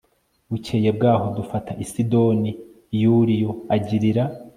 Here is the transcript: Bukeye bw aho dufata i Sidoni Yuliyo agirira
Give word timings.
Bukeye 0.49 0.89
bw 0.97 1.03
aho 1.11 1.25
dufata 1.37 1.71
i 1.83 1.85
Sidoni 1.91 2.51
Yuliyo 3.01 3.51
agirira 3.75 4.23